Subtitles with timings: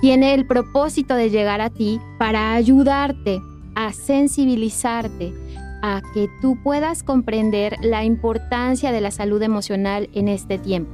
[0.00, 3.40] tiene el propósito de llegar a ti para ayudarte
[3.76, 5.34] a sensibilizarte,
[5.82, 10.90] a que tú puedas comprender la importancia de la salud emocional en este tiempo.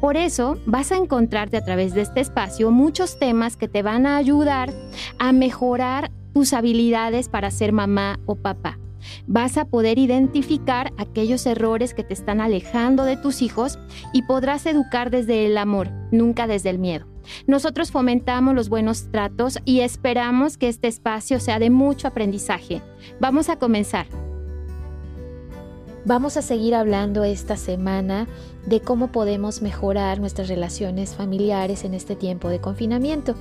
[0.00, 4.06] Por eso vas a encontrarte a través de este espacio muchos temas que te van
[4.06, 4.72] a ayudar
[5.18, 8.78] a mejorar tus habilidades para ser mamá o papá.
[9.26, 13.78] Vas a poder identificar aquellos errores que te están alejando de tus hijos
[14.12, 17.06] y podrás educar desde el amor, nunca desde el miedo.
[17.46, 22.82] Nosotros fomentamos los buenos tratos y esperamos que este espacio sea de mucho aprendizaje.
[23.20, 24.06] Vamos a comenzar.
[26.06, 28.26] Vamos a seguir hablando esta semana
[28.66, 33.36] de cómo podemos mejorar nuestras relaciones familiares en este tiempo de confinamiento.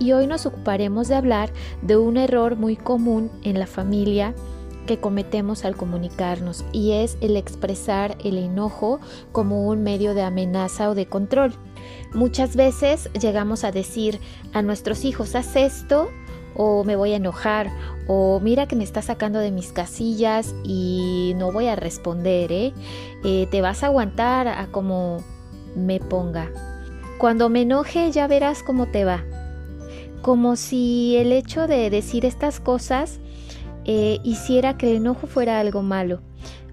[0.00, 1.50] Y hoy nos ocuparemos de hablar
[1.82, 4.34] de un error muy común en la familia
[4.86, 9.00] que cometemos al comunicarnos y es el expresar el enojo
[9.32, 11.52] como un medio de amenaza o de control.
[12.14, 14.20] Muchas veces llegamos a decir
[14.52, 16.08] a nuestros hijos, haz esto
[16.54, 17.70] o me voy a enojar
[18.06, 22.72] o mira que me está sacando de mis casillas y no voy a responder, ¿eh?
[23.24, 25.22] eh te vas a aguantar a como
[25.74, 26.50] me ponga.
[27.18, 29.24] Cuando me enoje ya verás cómo te va.
[30.22, 33.20] Como si el hecho de decir estas cosas
[33.86, 36.20] eh, hiciera que el enojo fuera algo malo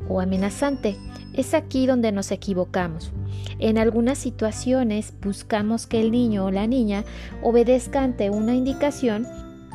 [0.10, 0.98] o amenazante.
[1.34, 3.12] Es aquí donde nos equivocamos.
[3.60, 7.06] En algunas situaciones buscamos que el niño o la niña
[7.42, 9.28] obedezca ante una indicación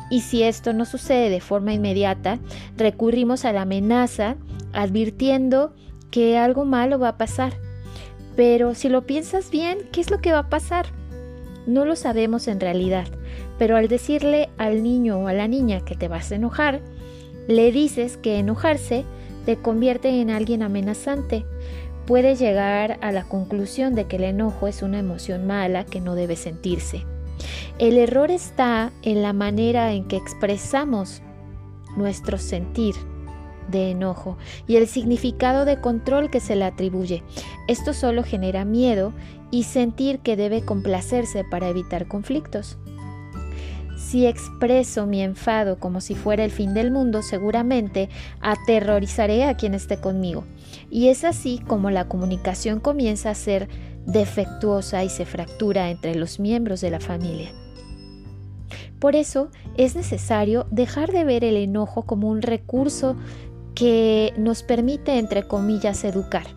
[0.09, 2.39] y si esto no sucede de forma inmediata,
[2.77, 4.35] recurrimos a la amenaza
[4.73, 5.73] advirtiendo
[6.11, 7.53] que algo malo va a pasar.
[8.35, 10.87] Pero si lo piensas bien, ¿qué es lo que va a pasar?
[11.67, 13.07] No lo sabemos en realidad,
[13.57, 16.81] pero al decirle al niño o a la niña que te vas a enojar,
[17.49, 19.05] le dices que enojarse
[19.45, 21.45] te convierte en alguien amenazante.
[22.05, 26.13] Puede llegar a la conclusión de que el enojo es una emoción mala que no
[26.13, 27.05] debe sentirse.
[27.79, 31.23] El error está en la manera en que expresamos
[31.97, 32.93] nuestro sentir
[33.71, 37.23] de enojo y el significado de control que se le atribuye.
[37.67, 39.11] Esto solo genera miedo
[39.49, 42.77] y sentir que debe complacerse para evitar conflictos.
[44.09, 48.09] Si expreso mi enfado como si fuera el fin del mundo, seguramente
[48.41, 50.45] aterrorizaré a quien esté conmigo.
[50.89, 53.69] Y es así como la comunicación comienza a ser
[54.07, 57.51] defectuosa y se fractura entre los miembros de la familia.
[58.97, 63.15] Por eso es necesario dejar de ver el enojo como un recurso
[63.75, 66.47] que nos permite, entre comillas, educar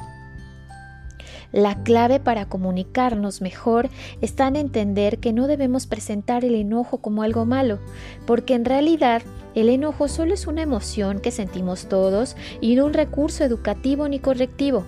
[1.52, 3.90] la clave para comunicarnos mejor
[4.20, 7.78] está en entender que no debemos presentar el enojo como algo malo,
[8.26, 9.22] porque en realidad
[9.54, 14.18] el enojo solo es una emoción que sentimos todos y no un recurso educativo ni
[14.18, 14.84] correctivo.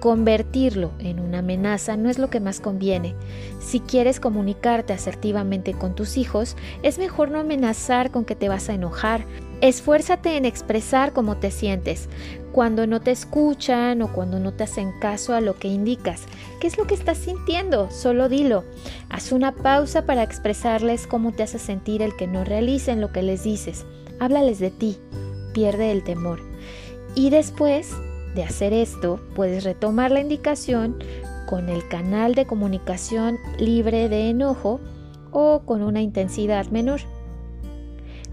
[0.00, 3.14] Convertirlo en una amenaza no es lo que más conviene.
[3.58, 8.68] Si quieres comunicarte asertivamente con tus hijos, es mejor no amenazar con que te vas
[8.68, 9.24] a enojar,
[9.62, 12.08] Esfuérzate en expresar cómo te sientes
[12.52, 16.22] cuando no te escuchan o cuando no te hacen caso a lo que indicas.
[16.60, 17.90] ¿Qué es lo que estás sintiendo?
[17.90, 18.64] Solo dilo.
[19.08, 23.22] Haz una pausa para expresarles cómo te hace sentir el que no realicen lo que
[23.22, 23.86] les dices.
[24.20, 24.98] Háblales de ti.
[25.54, 26.40] Pierde el temor.
[27.14, 27.94] Y después
[28.34, 30.98] de hacer esto, puedes retomar la indicación
[31.46, 34.80] con el canal de comunicación libre de enojo
[35.30, 37.00] o con una intensidad menor.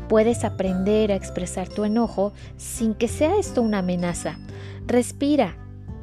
[0.08, 4.38] Puedes aprender a expresar tu enojo sin que sea esto una amenaza.
[4.86, 5.58] Respira,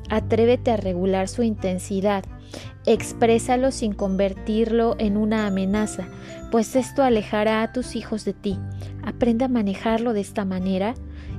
[0.09, 2.25] atrévete a regular su intensidad,
[2.87, 6.09] exprésalo sin convertirlo en una amenaza,
[6.51, 8.59] pues esto alejará a tus hijos de ti.
[9.05, 10.95] Aprende a manejarlo de esta manera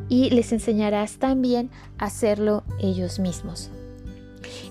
[0.07, 3.71] y les enseñarás también a hacerlo ellos mismos.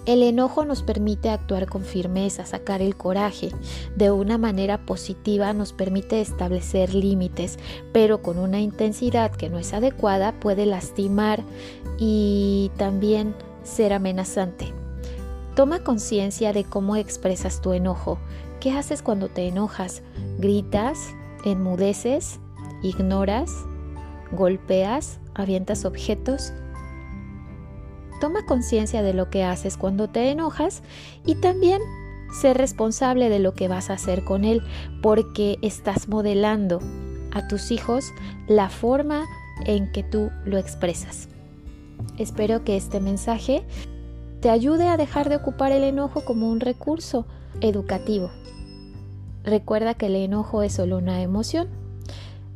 [0.06, 3.50] El enojo nos permite actuar con firmeza, sacar el coraje.
[3.97, 7.59] De una manera positiva nos permite establecer límites,
[7.93, 11.43] pero con una intensidad que no es adecuada puede lastimar
[11.99, 14.73] y también ser amenazante.
[15.55, 18.19] Toma conciencia de cómo expresas tu enojo.
[18.61, 20.03] ¿Qué haces cuando te enojas?
[20.38, 20.99] ¿Gritas?
[21.44, 22.41] ¿Enmudeces?
[22.83, 23.50] ¿Ignoras?
[24.33, 25.19] ¿Golpeas?
[25.35, 26.53] ¿Avientas objetos?
[28.21, 30.83] Toma conciencia de lo que haces cuando te enojas
[31.25, 31.81] y también
[32.33, 34.63] sé responsable de lo que vas a hacer con él
[35.03, 36.81] porque estás modelando
[37.33, 38.13] a tus hijos
[38.47, 39.25] la forma
[39.65, 41.29] en que tú lo expresas.
[42.19, 43.65] Espero que este mensaje
[44.41, 47.27] te ayude a dejar de ocupar el enojo como un recurso
[47.61, 48.31] educativo.
[49.45, 51.69] Recuerda que el enojo es solo una emoción.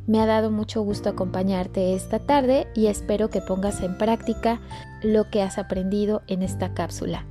[0.07, 4.61] Me ha dado mucho gusto acompañarte esta tarde y espero que pongas en práctica
[5.05, 7.25] lo que has aprendido en esta cápsula.